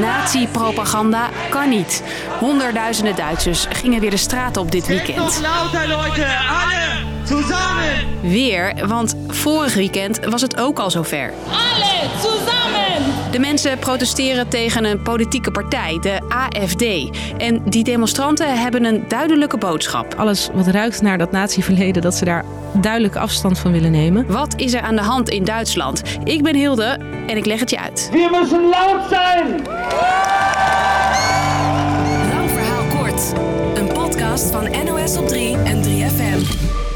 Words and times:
Nazi-propaganda 0.00 1.28
kan 1.50 1.68
niet. 1.68 2.02
Honderdduizenden 2.38 3.16
Duitsers 3.16 3.66
gingen 3.70 4.00
weer 4.00 4.10
de 4.10 4.16
straat 4.16 4.56
op 4.56 4.70
dit 4.70 4.86
weekend. 4.86 5.18
Weer, 8.22 8.86
want 8.86 9.14
vorig 9.28 9.74
weekend 9.74 10.24
was 10.24 10.42
het 10.42 10.56
ook 10.56 10.78
al 10.78 10.90
zover. 10.90 11.32
Alle 11.48 12.10
zusammen! 12.20 12.95
De 13.30 13.38
mensen 13.38 13.78
protesteren 13.78 14.48
tegen 14.48 14.84
een 14.84 15.02
politieke 15.02 15.50
partij, 15.50 15.98
de 16.00 16.20
AFD. 16.28 17.10
En 17.38 17.62
die 17.64 17.84
demonstranten 17.84 18.60
hebben 18.60 18.84
een 18.84 19.04
duidelijke 19.08 19.58
boodschap. 19.58 20.14
Alles 20.14 20.48
wat 20.52 20.66
ruikt 20.66 21.02
naar 21.02 21.18
dat 21.18 21.30
natieverleden, 21.30 22.02
dat 22.02 22.14
ze 22.14 22.24
daar 22.24 22.44
duidelijk 22.72 23.16
afstand 23.16 23.58
van 23.58 23.72
willen 23.72 23.90
nemen. 23.90 24.26
Wat 24.26 24.54
is 24.56 24.74
er 24.74 24.80
aan 24.80 24.96
de 24.96 25.02
hand 25.02 25.28
in 25.28 25.44
Duitsland? 25.44 26.02
Ik 26.24 26.42
ben 26.42 26.54
Hilde 26.54 26.98
en 27.26 27.36
ik 27.36 27.46
leg 27.46 27.60
het 27.60 27.70
je 27.70 27.78
uit. 27.80 28.08
Wir 28.12 28.30
müssen 28.30 28.68
laut 28.68 29.10
sein! 29.10 29.46
Lang 32.32 32.50
verhaal 32.50 32.84
kort. 32.98 33.32
Een 33.74 33.86
podcast 33.86 34.50
van 34.50 34.68
NOS 34.84 35.16
op 35.16 35.28
3 35.28 35.56
en 35.56 35.82
3FM. 35.82 36.95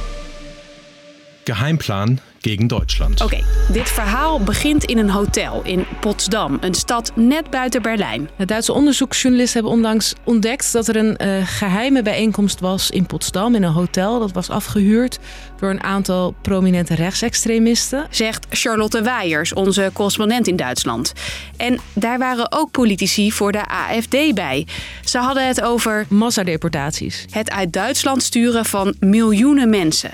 Geheimplan 1.55 2.19
gegen 2.41 2.67
Deutschland. 2.67 3.21
Oké, 3.21 3.41
dit 3.73 3.89
verhaal 3.89 4.41
begint 4.41 4.85
in 4.85 4.99
een 4.99 5.11
hotel 5.11 5.63
in 5.65 5.87
Potsdam, 6.01 6.59
een 6.61 6.75
stad 6.75 7.13
net 7.15 7.51
buiten 7.51 7.83
Berlijn. 7.83 8.29
De 8.37 8.45
Duitse 8.45 8.73
onderzoeksjournalisten 8.73 9.61
hebben 9.61 9.79
onlangs 9.79 10.15
ontdekt 10.25 10.73
dat 10.73 10.89
er 10.89 10.97
een 10.97 11.17
eh, 11.17 11.47
geheime 11.47 12.03
bijeenkomst 12.03 12.61
was 12.61 12.91
in 12.91 13.07
Potsdam 13.07 13.55
in 13.55 13.63
een 13.63 13.73
hotel. 13.73 14.19
Dat 14.19 14.33
was 14.33 14.51
afgehuurd 14.51 15.19
door 15.57 15.71
een 15.71 15.83
aantal 15.83 16.35
prominente 16.43 16.95
rechtsextremisten. 16.95 18.07
Zegt 18.11 18.47
Charlotte 18.51 19.03
Weijers, 19.03 19.53
onze 19.53 19.91
correspondent 19.93 20.47
in 20.47 20.57
Duitsland. 20.57 21.13
En 21.57 21.80
daar 21.93 22.19
waren 22.19 22.52
ook 22.52 22.71
politici 22.71 23.33
voor 23.33 23.52
de 23.52 23.67
AFD 23.67 24.35
bij. 24.35 24.67
Ze 25.05 25.19
hadden 25.19 25.46
het 25.46 25.63
over 25.63 26.07
Massadeportaties. 26.09 27.24
het 27.30 27.51
uit 27.51 27.73
Duitsland 27.73 28.23
sturen 28.23 28.65
van 28.65 28.95
miljoenen 29.01 29.71
mensen. 29.71 30.11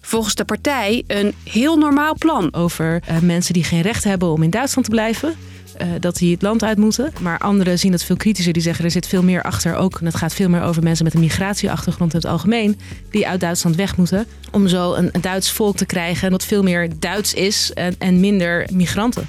Volgens 0.00 0.34
de 0.34 0.44
partij 0.44 1.04
een 1.06 1.34
heel 1.44 1.76
normaal 1.76 2.14
plan. 2.18 2.54
Over 2.54 3.02
eh, 3.06 3.18
mensen 3.18 3.52
die 3.54 3.64
geen 3.64 3.80
recht 3.82 4.04
hebben 4.04 4.28
om 4.32 4.42
in 4.42 4.50
Duitsland 4.50 4.88
te 4.88 4.94
blijven. 4.94 5.34
eh, 5.78 5.88
dat 6.00 6.16
die 6.16 6.32
het 6.32 6.42
land 6.42 6.64
uit 6.64 6.78
moeten. 6.78 7.12
Maar 7.20 7.38
anderen 7.38 7.78
zien 7.78 7.92
het 7.92 8.04
veel 8.04 8.16
kritischer. 8.16 8.52
Die 8.52 8.62
zeggen 8.62 8.84
er 8.84 8.90
zit 8.90 9.06
veel 9.06 9.22
meer 9.22 9.42
achter 9.42 9.74
ook. 9.76 9.98
En 9.98 10.06
het 10.06 10.16
gaat 10.16 10.34
veel 10.34 10.48
meer 10.48 10.62
over 10.62 10.82
mensen 10.82 11.04
met 11.04 11.14
een 11.14 11.20
migratieachtergrond 11.20 12.12
in 12.12 12.18
het 12.18 12.28
algemeen. 12.28 12.80
Die 13.10 13.28
uit 13.28 13.40
Duitsland 13.40 13.76
weg 13.76 13.96
moeten. 13.96 14.26
Om 14.50 14.68
zo 14.68 14.94
een, 14.94 15.08
een 15.12 15.20
Duits 15.20 15.50
volk 15.50 15.76
te 15.76 15.86
krijgen. 15.86 16.30
Dat 16.30 16.44
veel 16.44 16.62
meer 16.62 16.88
Duits 16.98 17.34
is 17.34 17.72
en, 17.72 17.94
en 17.98 18.20
minder 18.20 18.68
migranten. 18.72 19.28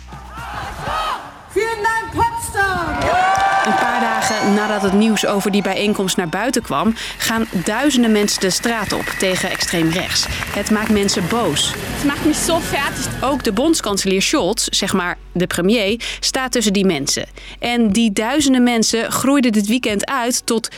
Vielen 1.49 1.77
Dank, 1.83 2.25
Potsdam! 2.25 3.28
Een 3.69 3.75
paar 3.75 3.99
dagen 3.99 4.53
nadat 4.53 4.81
het 4.81 4.93
nieuws 4.93 5.25
over 5.25 5.51
die 5.51 5.61
bijeenkomst 5.61 6.17
naar 6.17 6.29
buiten 6.29 6.61
kwam, 6.61 6.93
gaan 7.17 7.45
duizenden 7.51 8.11
mensen 8.11 8.41
de 8.41 8.49
straat 8.49 8.93
op 8.93 9.05
tegen 9.05 9.49
extreem 9.49 9.89
rechts. 9.89 10.25
Het 10.29 10.71
maakt 10.71 10.89
mensen 10.89 11.27
boos. 11.27 11.73
Het 11.75 12.03
macht 12.03 12.25
mich 12.25 12.35
so 12.35 12.59
fertig. 12.59 13.23
Ook 13.23 13.43
de 13.43 13.51
bondskanselier 13.51 14.21
Scholz, 14.21 14.67
zeg 14.67 14.93
maar 14.93 15.17
de 15.31 15.47
premier, 15.47 16.01
staat 16.19 16.51
tussen 16.51 16.73
die 16.73 16.85
mensen. 16.85 17.25
En 17.59 17.91
die 17.91 18.11
duizenden 18.13 18.63
mensen 18.63 19.11
groeiden 19.11 19.51
dit 19.51 19.67
weekend 19.67 20.05
uit 20.05 20.45
tot 20.45 20.69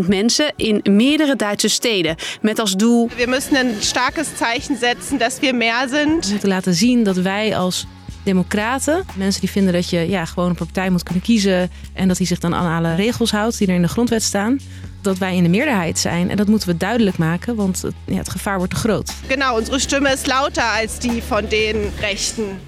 300.000 0.00 0.06
mensen 0.08 0.52
in 0.56 0.80
meerdere 0.84 1.36
Duitse 1.36 1.68
steden. 1.68 2.16
Met 2.40 2.58
als 2.58 2.72
doel 2.72 3.10
Wir 3.16 3.28
müssen 3.28 3.56
ein 3.56 3.74
starkes 3.80 4.26
Zeichen 4.36 4.76
setzen, 4.76 5.18
dass 5.18 5.38
wir 5.40 5.54
mehr 5.54 5.88
sind. 5.88 6.24
We 6.24 6.30
moeten 6.30 6.48
laten 6.48 6.74
zien 6.74 7.04
dat 7.04 7.16
wij 7.16 7.56
als 7.56 7.86
democraten, 8.28 9.04
mensen 9.14 9.40
die 9.40 9.50
vinden 9.50 9.72
dat 9.72 9.90
je 9.90 10.08
ja, 10.08 10.24
gewoon 10.24 10.48
een 10.48 10.54
partij 10.54 10.90
moet 10.90 11.02
kunnen 11.02 11.22
kiezen 11.22 11.70
en 11.92 12.08
dat 12.08 12.16
die 12.16 12.26
zich 12.26 12.38
dan 12.38 12.54
aan 12.54 12.76
alle 12.76 12.94
regels 12.94 13.30
houdt 13.30 13.58
die 13.58 13.68
er 13.68 13.74
in 13.74 13.82
de 13.82 13.88
grondwet 13.88 14.22
staan, 14.22 14.58
dat 15.02 15.18
wij 15.18 15.36
in 15.36 15.42
de 15.42 15.48
meerderheid 15.48 15.98
zijn. 15.98 16.30
En 16.30 16.36
dat 16.36 16.46
moeten 16.46 16.68
we 16.68 16.76
duidelijk 16.76 17.18
maken, 17.18 17.54
want 17.54 17.82
het, 17.82 17.94
ja, 18.04 18.16
het 18.16 18.28
gevaar 18.28 18.56
wordt 18.56 18.72
te 18.72 18.78
groot. 18.78 19.12
Genau, 19.28 19.58
unsere 19.58 19.78
Stimme 19.78 20.12
ist 20.12 20.26
lauter 20.26 20.62
als 20.82 20.98
die 20.98 21.22
von 21.22 21.44
den 21.48 21.76
Rechten. 22.00 22.60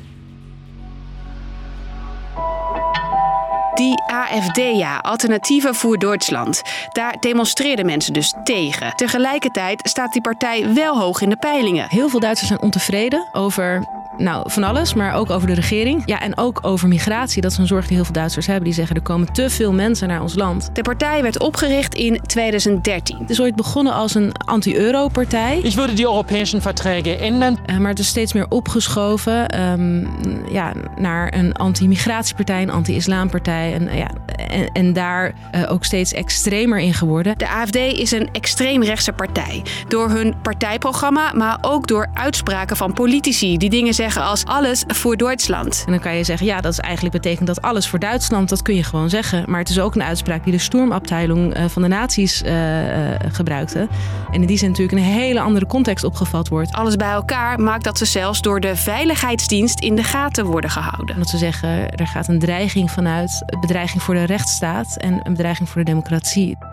Die 3.74 4.02
AFD, 4.12 4.56
ja, 4.56 4.98
Alternatieven 4.98 5.74
voor 5.74 5.98
Duitsland. 5.98 6.62
Daar 6.92 7.16
demonstreerden 7.20 7.86
mensen 7.86 8.12
dus 8.12 8.34
tegen. 8.44 8.92
Tegelijkertijd 8.96 9.88
staat 9.88 10.12
die 10.12 10.22
partij 10.22 10.74
wel 10.74 10.98
hoog 10.98 11.20
in 11.20 11.28
de 11.28 11.36
peilingen. 11.36 11.86
Heel 11.88 12.08
veel 12.08 12.20
Duitsers 12.20 12.48
zijn 12.48 12.62
ontevreden 12.62 13.28
over 13.32 13.99
nou, 14.20 14.50
van 14.50 14.62
alles, 14.62 14.94
maar 14.94 15.14
ook 15.14 15.30
over 15.30 15.46
de 15.46 15.54
regering. 15.54 16.02
Ja, 16.04 16.20
en 16.20 16.38
ook 16.38 16.58
over 16.62 16.88
migratie. 16.88 17.42
Dat 17.42 17.50
is 17.50 17.58
een 17.58 17.66
zorg 17.66 17.86
die 17.86 17.94
heel 17.94 18.04
veel 18.04 18.14
Duitsers 18.14 18.46
hebben. 18.46 18.64
Die 18.64 18.74
zeggen 18.74 18.96
er 18.96 19.02
komen 19.02 19.32
te 19.32 19.50
veel 19.50 19.72
mensen 19.72 20.08
naar 20.08 20.22
ons 20.22 20.34
land. 20.34 20.70
De 20.72 20.82
partij 20.82 21.22
werd 21.22 21.38
opgericht 21.38 21.94
in 21.94 22.20
2013. 22.26 23.18
Het 23.18 23.30
is 23.30 23.40
ooit 23.40 23.56
begonnen 23.56 23.92
als 23.92 24.14
een 24.14 24.32
anti-euro-partij. 24.44 25.60
Ich 25.62 25.74
würde 25.74 25.92
die 25.94 26.04
europäischen 26.04 26.62
Verträge 26.62 27.16
ändern. 27.16 27.58
Eh, 27.66 27.76
maar 27.76 27.90
het 27.90 27.98
is 27.98 28.06
steeds 28.06 28.32
meer 28.32 28.46
opgeschoven 28.48 29.48
ehm, 29.48 30.06
ja, 30.52 30.72
naar 30.96 31.34
een 31.34 31.52
anti-migratiepartij, 31.52 32.62
een 32.62 32.70
anti-islampartij. 32.70 33.74
En, 33.74 33.96
ja, 33.96 34.10
en, 34.48 34.68
en 34.72 34.92
daar 34.92 35.32
eh, 35.50 35.72
ook 35.72 35.84
steeds 35.84 36.12
extremer 36.12 36.78
in 36.78 36.94
geworden. 36.94 37.38
De 37.38 37.48
AFD 37.48 37.76
is 37.76 38.10
een 38.10 38.28
extreemrechtse 38.32 39.12
partij. 39.12 39.62
Door 39.88 40.10
hun 40.10 40.34
partijprogramma, 40.42 41.32
maar 41.32 41.58
ook 41.60 41.86
door 41.86 42.08
uitspraken 42.14 42.76
van 42.76 42.92
politici 42.92 43.56
die 43.56 43.70
dingen 43.70 43.94
zeggen 43.94 44.09
als 44.16 44.44
alles 44.44 44.84
voor 44.86 45.16
Duitsland. 45.16 45.82
En 45.86 45.92
dan 45.92 46.00
kan 46.00 46.16
je 46.16 46.24
zeggen, 46.24 46.46
ja, 46.46 46.60
dat 46.60 46.72
is 46.72 46.78
eigenlijk 46.78 47.14
betekent 47.14 47.46
dat 47.46 47.62
alles 47.62 47.88
voor 47.88 47.98
Duitsland. 47.98 48.48
Dat 48.48 48.62
kun 48.62 48.74
je 48.74 48.84
gewoon 48.84 49.10
zeggen. 49.10 49.44
Maar 49.46 49.58
het 49.58 49.68
is 49.68 49.80
ook 49.80 49.94
een 49.94 50.02
uitspraak 50.02 50.44
die 50.44 50.52
de 50.52 50.58
Sturmabteilung 50.58 51.54
eh, 51.54 51.64
van 51.64 51.82
de 51.82 51.88
nazi's 51.88 52.42
eh, 52.42 53.14
eh, 53.14 53.20
gebruikte. 53.32 53.88
En 54.30 54.40
in 54.40 54.46
die 54.46 54.58
zin 54.58 54.68
natuurlijk 54.68 54.98
een 54.98 55.04
hele 55.04 55.40
andere 55.40 55.66
context 55.66 56.04
opgevat 56.04 56.48
wordt. 56.48 56.72
Alles 56.72 56.96
bij 56.96 57.10
elkaar 57.10 57.60
maakt 57.60 57.84
dat 57.84 57.98
ze 57.98 58.04
zelfs 58.04 58.40
door 58.40 58.60
de 58.60 58.76
veiligheidsdienst 58.76 59.80
in 59.80 59.94
de 59.94 60.04
gaten 60.04 60.44
worden 60.44 60.70
gehouden. 60.70 61.18
Dat 61.18 61.28
ze 61.28 61.38
zeggen, 61.38 61.90
er 61.90 62.06
gaat 62.06 62.28
een 62.28 62.38
dreiging 62.38 62.90
vanuit, 62.90 63.42
een 63.46 63.60
bedreiging 63.60 64.02
voor 64.02 64.14
de 64.14 64.24
rechtsstaat 64.24 64.96
en 64.96 65.20
een 65.22 65.32
bedreiging 65.32 65.68
voor 65.68 65.84
de 65.84 65.90
democratie. 65.90 66.69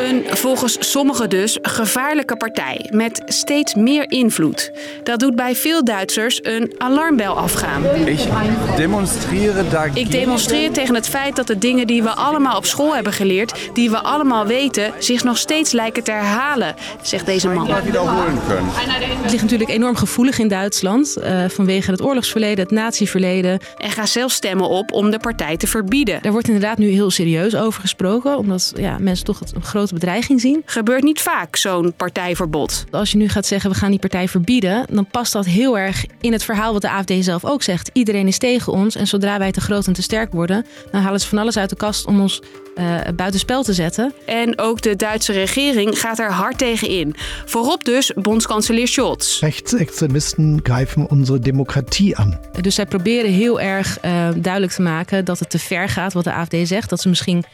Een 0.00 0.24
volgens 0.28 0.90
sommigen 0.90 1.30
dus 1.30 1.58
gevaarlijke 1.62 2.36
partij 2.36 2.86
met 2.90 3.22
steeds 3.26 3.74
meer 3.74 4.10
invloed. 4.10 4.72
Dat 5.02 5.20
doet 5.20 5.36
bij 5.36 5.54
veel 5.54 5.84
Duitsers 5.84 6.38
een 6.42 6.74
alarmbel 6.78 7.38
afgaan. 7.38 7.84
Ich 8.06 8.26
demonstriere 8.76 9.68
dagegen. 9.68 10.00
Ik 10.00 10.10
demonstreer 10.10 10.70
tegen 10.70 10.94
het 10.94 11.08
feit 11.08 11.36
dat 11.36 11.46
de 11.46 11.58
dingen 11.58 11.86
die 11.86 12.02
we 12.02 12.10
allemaal 12.10 12.56
op 12.56 12.64
school 12.66 12.94
hebben 12.94 13.12
geleerd, 13.12 13.70
die 13.72 13.90
we 13.90 13.98
allemaal 13.98 14.46
weten, 14.46 14.92
zich 14.98 15.24
nog 15.24 15.38
steeds 15.38 15.72
lijken 15.72 16.02
te 16.02 16.10
herhalen, 16.10 16.74
zegt 17.02 17.26
deze 17.26 17.48
man. 17.48 17.68
Het 17.70 19.30
ligt 19.30 19.42
natuurlijk 19.42 19.70
enorm 19.70 19.96
gevoelig 19.96 20.38
in 20.38 20.48
Duitsland 20.48 21.16
eh, 21.16 21.44
vanwege 21.48 21.90
het 21.90 22.02
oorlogsverleden, 22.02 22.64
het 22.64 22.70
natieverleden. 22.70 23.60
En 23.76 23.90
ga 23.90 24.06
zelf 24.06 24.32
stemmen 24.32 24.68
op 24.68 24.92
om 24.92 25.10
de 25.10 25.18
partij 25.18 25.56
te 25.56 25.66
verbieden. 25.66 26.18
Daar 26.22 26.32
wordt 26.32 26.46
inderdaad 26.46 26.78
nu 26.78 26.88
heel 26.88 27.10
serieus 27.10 27.56
over 27.56 27.80
gesproken, 27.80 28.38
omdat 28.38 28.72
ja, 28.76 28.96
mensen 28.98 29.24
toch 29.24 29.38
het 29.38 29.52
een 29.54 29.62
grote 29.90 30.06
bedreiging 30.06 30.40
zien. 30.40 30.62
Gebeurt 30.64 31.02
niet 31.02 31.20
vaak, 31.20 31.56
zo'n 31.56 31.92
partijverbod. 31.96 32.84
Als 32.90 33.10
je 33.10 33.16
nu 33.16 33.28
gaat 33.28 33.46
zeggen 33.46 33.70
we 33.70 33.76
gaan 33.76 33.90
die 33.90 33.98
partij 33.98 34.28
verbieden, 34.28 34.86
dan 34.90 35.06
past 35.06 35.32
dat 35.32 35.46
heel 35.46 35.78
erg 35.78 36.04
in 36.20 36.32
het 36.32 36.44
verhaal 36.44 36.72
wat 36.72 36.82
de 36.82 36.90
AFD 36.90 37.12
zelf 37.20 37.44
ook 37.44 37.62
zegt. 37.62 37.90
Iedereen 37.92 38.26
is 38.26 38.38
tegen 38.38 38.72
ons 38.72 38.96
en 38.96 39.06
zodra 39.06 39.38
wij 39.38 39.52
te 39.52 39.60
groot 39.60 39.86
en 39.86 39.92
te 39.92 40.02
sterk 40.02 40.32
worden, 40.32 40.66
dan 40.90 41.02
halen 41.02 41.20
ze 41.20 41.28
van 41.28 41.38
alles 41.38 41.56
uit 41.56 41.70
de 41.70 41.76
kast 41.76 42.06
om 42.06 42.20
ons 42.20 42.40
eh 42.74 42.98
buitenspel 43.16 43.62
te 43.62 43.72
zetten. 43.72 44.12
En 44.26 44.58
ook 44.58 44.82
de 44.82 44.96
Duitse 44.96 45.32
regering 45.32 45.98
gaat 45.98 46.18
er 46.18 46.32
hard 46.32 46.58
tegen 46.58 46.88
in. 46.88 47.14
Voorop 47.44 47.84
dus 47.84 48.12
bondskanselier 48.14 48.88
Scholz. 48.88 49.40
Rechtsextremisten 49.40 50.60
greifen 50.62 51.06
unsere 51.10 51.38
Demokratie 51.38 52.16
an. 52.16 52.38
Dus 52.60 52.74
zij 52.74 52.86
proberen 52.86 53.30
heel 53.30 53.60
erg 53.60 53.98
eh, 53.98 54.28
duidelijk 54.36 54.72
te 54.72 54.82
maken 54.82 55.24
dat 55.24 55.38
het 55.38 55.50
te 55.50 55.58
ver 55.58 55.88
gaat 55.88 56.12
wat 56.12 56.24
de 56.24 56.32
AFD 56.32 56.56
zegt. 56.62 56.90
Dat 56.90 57.00
ze 57.00 57.08
misschien 57.08 57.44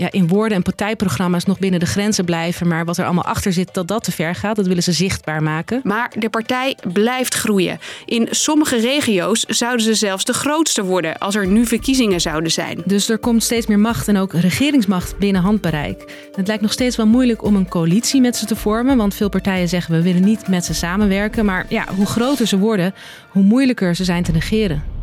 ja, 0.00 0.10
in 0.10 0.28
woorden 0.28 0.56
en 0.56 0.62
partijprogramma's 0.62 1.44
nog 1.44 1.58
binnen 1.58 1.80
de 1.80 1.86
grenzen 1.86 2.24
blijven. 2.24 2.68
Maar 2.68 2.84
wat 2.84 2.98
er 2.98 3.04
allemaal 3.04 3.24
achter 3.24 3.52
zit, 3.52 3.74
dat 3.74 3.88
dat 3.88 4.04
te 4.04 4.12
ver 4.12 4.34
gaat. 4.34 4.56
Dat 4.56 4.66
willen 4.66 4.82
ze 4.82 4.92
zichtbaar 4.92 5.42
maken. 5.42 5.80
Maar 5.84 6.12
de 6.18 6.30
partij 6.30 6.76
blijft 6.92 7.34
groeien. 7.34 7.78
In 8.04 8.28
sommige 8.30 8.76
regio's 8.76 9.44
zouden 9.44 9.84
ze 9.84 9.94
zelfs 9.94 10.24
de 10.24 10.32
grootste 10.32 10.84
worden 10.84 11.18
als 11.18 11.34
er 11.34 11.46
nu 11.46 11.66
verkiezingen 11.66 12.20
zouden 12.20 12.50
zijn. 12.50 12.82
Dus 12.84 13.08
er 13.08 13.18
komt 13.18 13.42
steeds 13.42 13.66
meer 13.66 13.78
macht 13.78 14.08
en 14.08 14.16
ook 14.16 14.32
regeringsmacht 14.32 15.18
binnen 15.18 15.42
handbereik. 15.42 16.28
Het 16.34 16.46
lijkt 16.46 16.62
nog 16.62 16.72
steeds 16.72 16.96
wel 16.96 17.06
moeilijk 17.06 17.44
om 17.44 17.56
een 17.56 17.68
coalitie 17.68 18.20
met 18.20 18.36
ze 18.36 18.46
te 18.46 18.56
vormen. 18.56 18.96
Want 18.96 19.14
veel 19.14 19.28
partijen 19.28 19.68
zeggen 19.68 19.94
we 19.94 20.02
willen 20.02 20.24
niet 20.24 20.48
met 20.48 20.64
ze 20.64 20.74
samenwerken. 20.74 21.44
Maar 21.44 21.66
ja, 21.68 21.86
hoe 21.96 22.06
groter 22.06 22.46
ze 22.46 22.58
worden, 22.58 22.94
hoe 23.28 23.42
moeilijker 23.42 23.94
ze 23.94 24.04
zijn 24.04 24.22
te 24.22 24.32
negeren. 24.32 24.99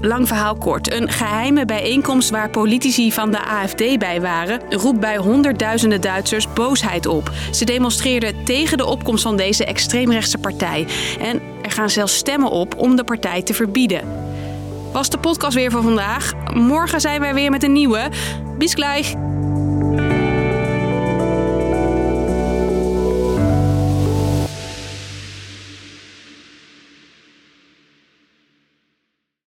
Lang 0.00 0.28
verhaal 0.28 0.54
kort. 0.54 0.92
Een 0.92 1.10
geheime 1.10 1.64
bijeenkomst 1.64 2.30
waar 2.30 2.50
politici 2.50 3.12
van 3.12 3.30
de 3.30 3.44
AFD 3.44 3.98
bij 3.98 4.20
waren, 4.20 4.60
roept 4.70 5.00
bij 5.00 5.16
honderdduizenden 5.16 6.00
Duitsers 6.00 6.52
boosheid 6.52 7.06
op. 7.06 7.30
Ze 7.52 7.64
demonstreerden 7.64 8.44
tegen 8.44 8.76
de 8.76 8.86
opkomst 8.86 9.22
van 9.22 9.36
deze 9.36 9.64
extreemrechtse 9.64 10.38
partij. 10.38 10.86
En 11.20 11.40
er 11.62 11.70
gaan 11.70 11.90
zelfs 11.90 12.16
stemmen 12.16 12.50
op 12.50 12.76
om 12.76 12.96
de 12.96 13.04
partij 13.04 13.42
te 13.42 13.54
verbieden. 13.54 14.26
Was 14.92 15.10
de 15.10 15.18
podcast 15.18 15.54
weer 15.54 15.70
voor 15.70 15.82
vandaag. 15.82 16.32
Morgen 16.54 17.00
zijn 17.00 17.20
wij 17.20 17.34
weer 17.34 17.50
met 17.50 17.62
een 17.62 17.72
nieuwe. 17.72 18.08
Bis 18.58 18.74
gleich! 18.74 19.14